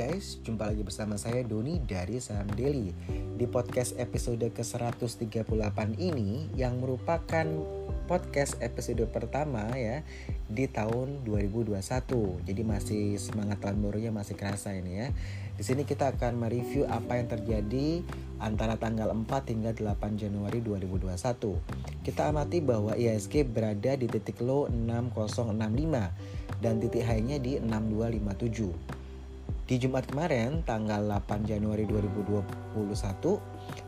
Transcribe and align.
guys, 0.00 0.40
jumpa 0.40 0.64
lagi 0.64 0.80
bersama 0.80 1.20
saya 1.20 1.44
Doni 1.44 1.76
dari 1.84 2.16
Saham 2.24 2.48
Daily 2.56 2.88
Di 3.36 3.44
podcast 3.44 3.92
episode 4.00 4.48
ke-138 4.48 5.76
ini 6.00 6.48
yang 6.56 6.80
merupakan 6.80 7.44
podcast 8.08 8.56
episode 8.64 9.04
pertama 9.12 9.68
ya 9.76 10.00
di 10.48 10.64
tahun 10.72 11.20
2021 11.28 11.84
Jadi 12.48 12.62
masih 12.64 13.20
semangat 13.20 13.60
tahun 13.60 13.84
barunya 13.84 14.08
masih 14.08 14.40
kerasa 14.40 14.72
ini 14.72 15.04
ya 15.04 15.08
di 15.60 15.68
sini 15.68 15.84
kita 15.84 16.16
akan 16.16 16.40
mereview 16.40 16.88
apa 16.88 17.20
yang 17.20 17.28
terjadi 17.28 18.00
antara 18.40 18.80
tanggal 18.80 19.12
4 19.12 19.28
hingga 19.52 19.76
8 19.76 20.16
Januari 20.16 20.64
2021. 20.64 22.00
Kita 22.00 22.32
amati 22.32 22.64
bahwa 22.64 22.96
IHSG 22.96 23.44
berada 23.44 23.92
di 23.92 24.08
titik 24.08 24.40
low 24.40 24.72
6065 24.72 26.64
dan 26.64 26.80
titik 26.80 27.04
high-nya 27.04 27.36
di 27.36 27.60
6257. 27.60 28.99
Di 29.70 29.78
Jumat 29.78 30.02
kemarin, 30.02 30.66
tanggal 30.66 30.98
8 31.06 31.46
Januari 31.46 31.86
2021, 31.86 32.90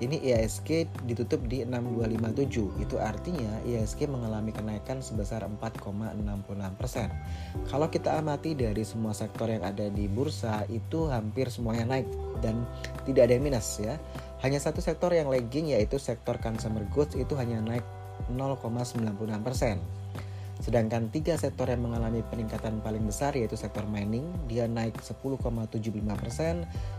ini 0.00 0.16
IHSG 0.24 0.88
ditutup 1.04 1.44
di 1.44 1.68
6257. 1.68 2.80
Itu 2.80 2.96
artinya 2.96 3.60
IHSG 3.60 4.08
mengalami 4.08 4.56
kenaikan 4.56 5.04
sebesar 5.04 5.44
4,66%. 5.44 7.68
Kalau 7.68 7.92
kita 7.92 8.16
amati 8.16 8.56
dari 8.56 8.88
semua 8.88 9.12
sektor 9.12 9.52
yang 9.52 9.68
ada 9.68 9.92
di 9.92 10.08
bursa, 10.08 10.64
itu 10.72 11.12
hampir 11.12 11.52
semuanya 11.52 12.00
naik 12.00 12.08
dan 12.40 12.64
tidak 13.04 13.28
ada 13.28 13.36
yang 13.36 13.44
minus 13.44 13.76
ya. 13.76 14.00
Hanya 14.40 14.56
satu 14.56 14.80
sektor 14.80 15.12
yang 15.12 15.28
lagging 15.28 15.76
yaitu 15.76 16.00
sektor 16.00 16.40
consumer 16.40 16.88
goods 16.88 17.12
itu 17.20 17.36
hanya 17.36 17.60
naik 17.60 17.84
0,96%. 18.32 20.24
Sedangkan 20.56 21.12
tiga 21.12 21.36
sektor 21.36 21.68
yang 21.68 21.84
mengalami 21.84 22.24
peningkatan 22.32 22.80
paling 22.80 23.04
besar 23.04 23.36
yaitu 23.36 23.60
sektor 23.60 23.84
mining, 23.84 24.24
dia 24.48 24.64
naik 24.64 24.96
10,75%, 25.04 25.68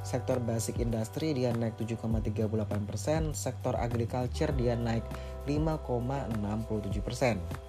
sektor 0.00 0.40
basic 0.40 0.80
industry 0.80 1.36
dia 1.36 1.52
naik 1.52 1.76
7,38%, 1.76 3.36
sektor 3.36 3.76
agriculture 3.76 4.56
dia 4.56 4.72
naik 4.72 5.04
5,67%. 5.44 7.68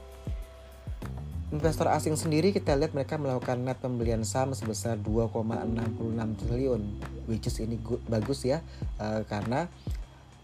Investor 1.53 1.85
asing 1.93 2.17
sendiri 2.17 2.49
kita 2.49 2.73
lihat 2.73 2.97
mereka 2.97 3.21
melakukan 3.21 3.61
net 3.61 3.77
pembelian 3.77 4.25
saham 4.25 4.57
sebesar 4.57 4.97
2,66 5.05 6.41
triliun, 6.41 6.81
which 7.29 7.45
is 7.45 7.61
ini 7.61 7.77
good, 7.77 8.01
bagus 8.09 8.41
ya, 8.41 8.65
uh, 8.97 9.21
karena 9.29 9.69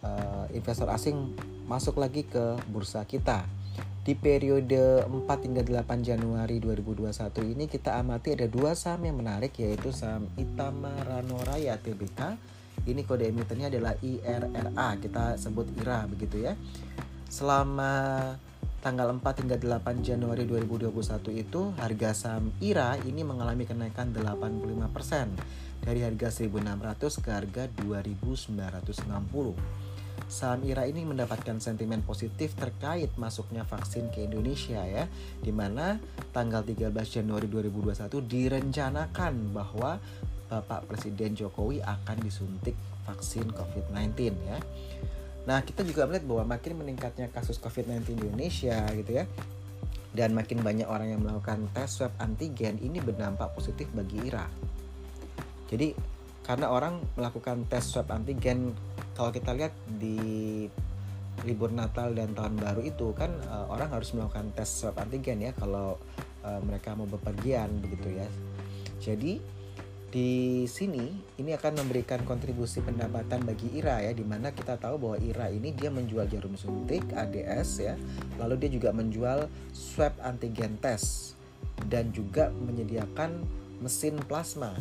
uh, 0.06 0.46
investor 0.54 0.86
asing 0.92 1.34
masuk 1.66 1.98
lagi 1.98 2.30
ke 2.30 2.62
bursa 2.70 3.02
kita 3.10 3.42
di 4.10 4.18
periode 4.18 5.06
4 5.06 5.46
hingga 5.46 5.62
8 5.62 6.02
Januari 6.02 6.58
2021 6.58 7.54
ini 7.54 7.70
kita 7.70 7.94
amati 8.02 8.34
ada 8.34 8.50
dua 8.50 8.74
saham 8.74 9.06
yang 9.06 9.22
menarik 9.22 9.54
yaitu 9.62 9.94
saham 9.94 10.26
Itama 10.34 10.90
Ranoraya 11.06 11.78
Tbk. 11.78 12.18
Ini 12.90 13.06
kode 13.06 13.30
emitennya 13.30 13.70
adalah 13.70 13.94
IRRA, 14.02 14.98
kita 14.98 15.38
sebut 15.38 15.70
IRA 15.78 16.10
begitu 16.10 16.42
ya. 16.42 16.58
Selama 17.30 18.34
tanggal 18.82 19.14
4 19.14 19.46
hingga 19.46 19.62
8 19.62 20.02
Januari 20.02 20.50
2021 20.50 20.90
itu 21.46 21.70
harga 21.78 22.10
saham 22.18 22.50
IRA 22.66 22.98
ini 23.06 23.22
mengalami 23.22 23.70
kenaikan 23.70 24.10
85% 24.10 25.86
dari 25.86 26.02
harga 26.02 26.34
1.600 26.34 26.58
ke 27.22 27.30
harga 27.30 27.70
2.960 27.78 28.58
saham 30.28 30.66
IRA 30.68 30.90
ini 30.90 31.08
mendapatkan 31.08 31.62
sentimen 31.64 32.04
positif 32.04 32.58
terkait 32.58 33.14
masuknya 33.16 33.64
vaksin 33.64 34.12
ke 34.12 34.26
Indonesia 34.26 34.84
ya 34.84 35.06
di 35.40 35.54
mana 35.54 36.02
tanggal 36.36 36.66
13 36.66 36.92
Januari 36.92 37.48
2021 37.48 38.10
direncanakan 38.28 39.56
bahwa 39.56 40.02
Bapak 40.50 40.90
Presiden 40.90 41.38
Jokowi 41.38 41.80
akan 41.86 42.18
disuntik 42.26 42.74
vaksin 43.06 43.54
COVID-19 43.54 44.18
ya. 44.50 44.58
Nah, 45.46 45.66
kita 45.66 45.82
juga 45.82 46.06
melihat 46.10 46.26
bahwa 46.30 46.58
makin 46.58 46.78
meningkatnya 46.78 47.30
kasus 47.30 47.62
COVID-19 47.62 48.06
di 48.06 48.14
Indonesia 48.28 48.86
gitu 48.94 49.12
ya. 49.14 49.26
Dan 50.10 50.34
makin 50.34 50.66
banyak 50.66 50.90
orang 50.90 51.14
yang 51.14 51.22
melakukan 51.22 51.70
tes 51.70 52.02
swab 52.02 52.14
antigen 52.18 52.82
ini 52.82 52.98
berdampak 52.98 53.54
positif 53.54 53.86
bagi 53.94 54.26
IRA. 54.26 54.50
Jadi 55.70 55.94
karena 56.42 56.74
orang 56.74 56.98
melakukan 57.14 57.70
tes 57.70 57.86
swab 57.86 58.10
antigen 58.10 58.74
kalau 59.20 59.36
kita 59.36 59.52
lihat 59.52 59.76
di 60.00 60.16
libur 61.44 61.76
Natal 61.76 62.16
dan 62.16 62.32
tahun 62.32 62.56
baru 62.56 62.88
itu 62.88 63.12
kan 63.12 63.28
uh, 63.52 63.68
orang 63.68 63.92
harus 63.92 64.16
melakukan 64.16 64.56
tes 64.56 64.72
swab 64.72 64.96
antigen 64.96 65.44
ya 65.44 65.52
kalau 65.60 66.00
uh, 66.48 66.60
mereka 66.64 66.96
mau 66.96 67.04
bepergian 67.04 67.68
begitu 67.84 68.16
ya. 68.16 68.28
Jadi 69.04 69.44
di 70.10 70.64
sini 70.72 71.20
ini 71.36 71.52
akan 71.52 71.84
memberikan 71.84 72.24
kontribusi 72.24 72.80
pendapatan 72.80 73.44
bagi 73.44 73.76
IRA 73.76 74.08
ya 74.08 74.12
di 74.16 74.24
mana 74.24 74.56
kita 74.56 74.80
tahu 74.80 74.96
bahwa 74.96 75.18
IRA 75.20 75.52
ini 75.52 75.76
dia 75.76 75.92
menjual 75.92 76.26
jarum 76.26 76.56
suntik 76.58 77.04
ADS 77.14 77.70
ya 77.78 77.94
lalu 78.42 78.58
dia 78.66 78.74
juga 78.74 78.90
menjual 78.90 79.46
swab 79.70 80.18
antigen 80.26 80.82
test 80.82 81.38
dan 81.92 82.10
juga 82.10 82.50
menyediakan 82.50 83.46
mesin 83.80 84.20
plasma 84.28 84.76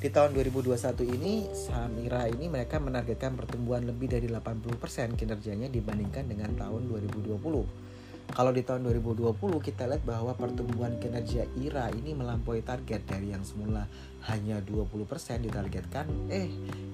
di 0.00 0.08
tahun 0.08 0.32
2021 0.32 0.76
ini 1.18 1.50
saham 1.52 1.92
IRA 2.00 2.30
ini 2.30 2.46
mereka 2.46 2.78
menargetkan 2.78 3.36
pertumbuhan 3.36 3.84
lebih 3.84 4.12
dari 4.12 4.30
80% 4.30 5.18
kinerjanya 5.18 5.68
dibandingkan 5.68 6.24
dengan 6.30 6.54
tahun 6.56 6.88
2020. 6.88 7.36
Kalau 8.30 8.54
di 8.54 8.62
tahun 8.62 8.86
2020 8.86 9.34
kita 9.58 9.90
lihat 9.90 10.06
bahwa 10.06 10.38
pertumbuhan 10.38 10.94
kinerja 11.02 11.50
IRA 11.58 11.90
ini 11.90 12.14
melampaui 12.14 12.62
target 12.62 13.02
dari 13.02 13.34
yang 13.34 13.42
semula 13.42 13.90
hanya 14.30 14.62
20% 14.62 14.94
ditargetkan, 15.42 16.06
eh 16.30 16.46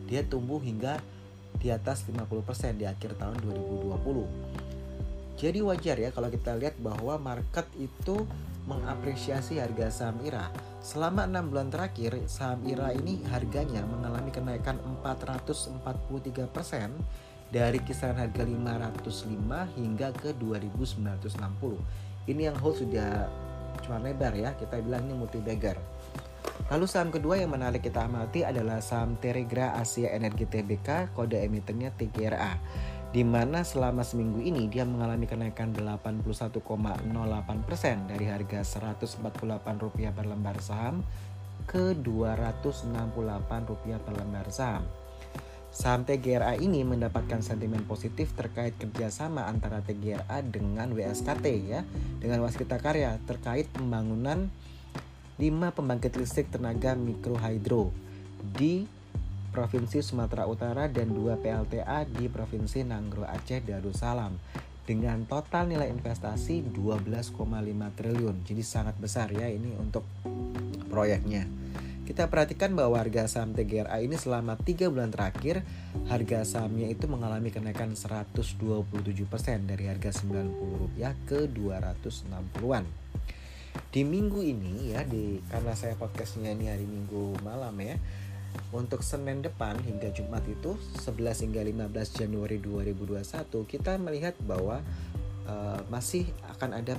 dia 0.09 0.25
tumbuh 0.25 0.59
hingga 0.59 0.97
di 1.61 1.69
atas 1.69 2.09
50% 2.09 2.81
di 2.81 2.89
akhir 2.89 3.21
tahun 3.21 3.37
2020. 3.45 5.37
Jadi 5.37 5.61
wajar 5.61 5.97
ya 6.01 6.11
kalau 6.17 6.33
kita 6.33 6.57
lihat 6.57 6.81
bahwa 6.81 7.21
market 7.21 7.69
itu 7.77 8.25
mengapresiasi 8.67 9.63
harga 9.63 9.89
saham 9.89 10.19
IRA. 10.27 10.51
Selama 10.83 11.25
enam 11.25 11.51
bulan 11.51 11.71
terakhir, 11.71 12.19
saham 12.27 12.67
IRA 12.67 12.93
ini 12.99 13.23
harganya 13.31 13.87
mengalami 13.87 14.35
kenaikan 14.35 14.79
443% 15.03 16.51
dari 17.55 17.79
kisaran 17.79 18.19
harga 18.19 18.43
505 18.43 19.79
hingga 19.79 20.11
ke 20.19 20.35
2960. 20.35 21.79
Ini 22.27 22.51
yang 22.51 22.59
hold 22.59 22.83
sudah 22.83 23.31
cuma 23.87 24.03
lebar 24.03 24.35
ya, 24.35 24.51
kita 24.59 24.83
bilang 24.83 25.07
ini 25.07 25.15
multi 25.15 25.39
bagger. 25.39 25.79
Lalu 26.67 26.87
saham 26.91 27.15
kedua 27.15 27.39
yang 27.39 27.55
menarik 27.55 27.87
kita 27.87 28.11
amati 28.11 28.43
adalah 28.43 28.83
saham 28.83 29.15
Teregra 29.23 29.79
Asia 29.79 30.11
Energi 30.11 30.51
Tbk, 30.51 31.15
kode 31.15 31.39
emitennya 31.39 31.95
TGRA 31.95 32.59
di 33.17 33.25
mana 33.25 33.65
selama 33.65 34.05
seminggu 34.05 34.45
ini 34.45 34.69
dia 34.69 34.85
mengalami 34.85 35.25
kenaikan 35.25 35.73
81,08% 35.73 37.09
dari 38.13 38.29
harga 38.29 38.61
Rp148 38.61 40.13
per 40.13 40.29
lembar 40.29 40.61
saham 40.61 41.01
ke 41.65 41.97
Rp268 41.97 43.51
per 44.05 44.15
lembar 44.21 44.53
saham. 44.53 44.85
Saham 45.73 46.05
TGRA 46.05 46.61
ini 46.61 46.85
mendapatkan 46.85 47.41
sentimen 47.41 47.89
positif 47.89 48.37
terkait 48.37 48.77
kerjasama 48.77 49.49
antara 49.49 49.81
TGRA 49.81 50.45
dengan 50.45 50.93
WSKT 50.93 51.47
ya, 51.73 51.89
dengan 52.21 52.45
Waskita 52.45 52.77
Karya 52.77 53.17
terkait 53.25 53.65
pembangunan 53.73 54.53
5 55.41 55.73
pembangkit 55.73 56.21
listrik 56.21 56.53
tenaga 56.53 56.93
mikro 56.93 57.41
hydro 57.41 57.97
di 58.53 58.85
Provinsi 59.57 60.05
Sumatera 60.05 60.45
Utara 60.45 60.85
dan 60.85 61.17
dua 61.17 61.41
PLTA 61.41 62.05
di 62.05 62.29
Provinsi 62.29 62.85
Nanggro 62.85 63.25
Aceh 63.25 63.65
Darussalam 63.65 64.37
dengan 64.85 65.25
total 65.25 65.73
nilai 65.73 65.89
investasi 65.89 66.77
12,5 66.77 67.33
triliun. 67.97 68.45
Jadi 68.45 68.61
sangat 68.61 69.01
besar 69.01 69.33
ya 69.33 69.49
ini 69.49 69.73
untuk 69.81 70.05
proyeknya. 70.93 71.49
Kita 72.05 72.29
perhatikan 72.29 72.77
bahwa 72.77 73.01
harga 73.01 73.25
saham 73.33 73.57
TGRA 73.57 73.97
ini 74.05 74.21
selama 74.21 74.61
3 74.61 74.93
bulan 74.93 75.09
terakhir 75.09 75.65
harga 76.05 76.45
sahamnya 76.45 76.93
itu 76.93 77.09
mengalami 77.09 77.49
kenaikan 77.49 77.97
127% 77.97 78.61
dari 79.65 79.85
harga 79.89 80.21
90 80.21 80.85
rupiah 80.85 81.17
ke 81.25 81.49
260-an. 81.49 82.85
Di 83.89 84.05
minggu 84.05 84.45
ini 84.45 84.93
ya 84.93 85.01
di 85.09 85.41
karena 85.49 85.73
saya 85.73 85.97
podcastnya 85.97 86.53
ini 86.53 86.69
hari 86.69 86.85
Minggu 86.85 87.41
malam 87.41 87.73
ya 87.81 87.97
untuk 88.75 89.01
Senin 89.01 89.41
depan 89.41 89.79
hingga 89.81 90.11
Jumat 90.11 90.43
itu 90.45 90.75
11 91.01 91.49
hingga 91.49 91.63
15 91.89 92.19
Januari 92.19 92.59
2021 92.59 93.23
kita 93.71 93.97
melihat 93.97 94.35
bahwa 94.43 94.83
uh, 95.47 95.81
masih 95.89 96.29
akan 96.57 96.83
ada 96.83 96.99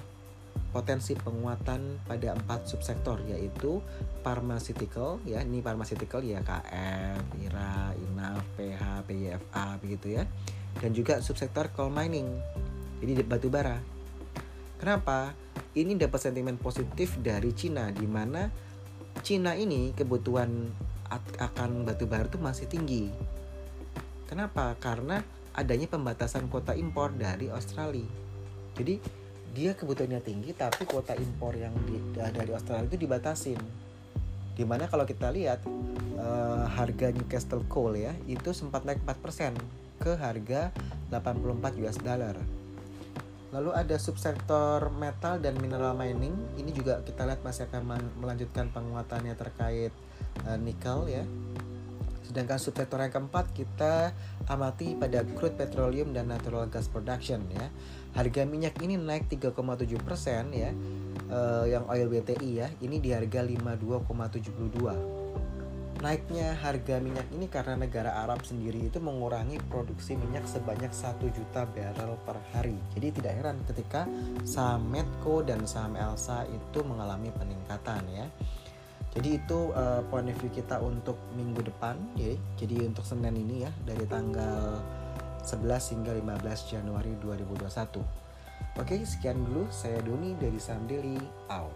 potensi 0.71 1.15
penguatan 1.15 2.01
pada 2.05 2.35
empat 2.35 2.67
subsektor 2.67 3.21
yaitu 3.29 3.79
pharmaceutical 4.21 5.21
ya. 5.23 5.41
Ini 5.43 5.63
pharmaceutical 5.63 6.21
ya 6.23 6.43
KM, 6.43 7.19
IRA, 7.47 7.95
INAF, 7.95 8.43
PH, 8.59 8.83
PYFA 9.07 9.65
begitu 9.79 10.07
ya. 10.19 10.23
Dan 10.77 10.93
juga 10.93 11.19
subsektor 11.23 11.71
coal 11.73 11.89
mining 11.89 12.29
jadi 13.01 13.21
batu 13.25 13.49
bara. 13.49 13.77
Kenapa? 14.77 15.33
Ini 15.77 15.97
dapat 15.97 16.29
sentimen 16.29 16.57
positif 16.57 17.17
dari 17.21 17.53
Cina 17.53 17.89
di 17.93 18.05
mana 18.05 18.49
Cina 19.21 19.57
ini 19.57 19.93
kebutuhan 19.97 20.69
akan 21.39 21.87
batu 21.87 22.05
bara 22.05 22.27
itu 22.27 22.39
masih 22.39 22.67
tinggi. 22.67 23.09
Kenapa? 24.27 24.75
Karena 24.77 25.23
adanya 25.57 25.89
pembatasan 25.89 26.51
kuota 26.51 26.77
impor 26.77 27.15
dari 27.15 27.49
Australia. 27.49 28.05
Jadi 28.77 29.01
dia 29.57 29.73
kebutuhannya 29.73 30.21
tinggi 30.21 30.53
tapi 30.53 30.85
kuota 30.85 31.17
impor 31.17 31.57
yang 31.57 31.73
di, 31.89 31.97
dari 32.13 32.53
Australia 32.53 32.85
itu 32.85 32.99
dibatasin. 33.01 33.57
Di 34.53 34.61
mana 34.65 34.85
kalau 34.85 35.05
kita 35.05 35.33
lihat 35.33 35.65
uh, 36.21 36.65
harga 36.69 37.09
Newcastle 37.09 37.65
Coal 37.65 37.97
ya 37.97 38.13
itu 38.29 38.53
sempat 38.53 38.85
naik 38.85 39.01
4% 39.01 39.57
ke 39.97 40.13
harga 40.13 40.69
84 41.09 41.81
US 41.81 41.97
dollar. 42.05 42.37
Lalu 43.49 43.71
ada 43.73 43.95
subsektor 43.95 44.91
metal 44.91 45.39
dan 45.39 45.57
mineral 45.57 45.95
mining. 45.95 46.35
Ini 46.59 46.69
juga 46.75 46.99
kita 47.01 47.25
lihat 47.25 47.41
masih 47.41 47.65
akan 47.71 47.97
melanjutkan 48.19 48.69
penguatannya 48.69 49.33
terkait 49.33 49.95
uh, 50.45 50.59
nikel 50.59 51.09
ya. 51.09 51.25
Sedangkan 52.27 52.59
subsektor 52.59 52.99
yang 52.99 53.09
keempat 53.09 53.55
kita 53.55 54.11
amati 54.51 54.93
pada 54.99 55.23
crude 55.23 55.55
petroleum 55.55 56.11
dan 56.11 56.27
natural 56.27 56.67
gas 56.67 56.91
production 56.91 57.47
ya. 57.49 57.71
Harga 58.13 58.43
minyak 58.43 58.77
ini 58.83 58.99
naik 58.99 59.31
3,7% 59.31 59.55
ya. 60.53 60.75
Uh, 61.27 61.67
yang 61.67 61.83
oil 61.91 62.07
BTI 62.07 62.49
ya, 62.55 62.67
ini 62.79 63.03
di 63.03 63.11
harga 63.11 63.43
52,72 63.43 65.27
Naiknya 65.97 66.53
harga 66.61 67.01
minyak 67.01 67.25
ini 67.33 67.49
karena 67.49 67.73
negara 67.73 68.21
Arab 68.21 68.45
sendiri 68.45 68.85
itu 68.85 69.01
mengurangi 69.01 69.57
produksi 69.65 70.13
minyak 70.13 70.45
sebanyak 70.45 70.93
1 70.93 71.17
juta 71.33 71.65
barrel 71.73 72.13
per 72.21 72.37
hari. 72.53 72.77
Jadi 72.93 73.17
tidak 73.17 73.33
heran 73.41 73.57
ketika 73.65 74.05
saham 74.45 74.85
Medco 74.93 75.41
dan 75.41 75.65
saham 75.65 75.97
Elsa 75.97 76.45
itu 76.45 76.85
mengalami 76.85 77.33
peningkatan 77.33 78.05
ya. 78.13 78.29
Jadi 79.17 79.41
itu 79.41 79.73
uh, 79.73 80.05
point 80.13 80.29
of 80.29 80.37
view 80.37 80.53
kita 80.53 80.77
untuk 80.77 81.17
minggu 81.33 81.65
depan 81.65 81.97
ya. 82.13 82.37
Jadi 82.53 82.85
untuk 82.85 83.01
Senin 83.01 83.33
ini 83.33 83.65
ya 83.65 83.73
dari 83.81 84.05
tanggal 84.05 84.77
11 85.41 85.65
hingga 85.97 86.13
15 86.37 86.69
Januari 86.69 87.17
2021. 87.25 87.97
Oke, 88.77 89.01
sekian 89.01 89.41
dulu 89.41 89.65
saya 89.73 89.97
Doni 90.05 90.37
dari 90.37 90.61
Saham 90.61 90.85
Daily 90.85 91.17
out. 91.49 91.73